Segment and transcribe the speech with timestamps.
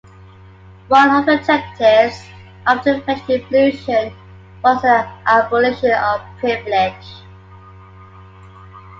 [0.87, 2.25] One of the objectives
[2.65, 4.11] of the French Revolution
[4.63, 7.05] was the abolition of privilege.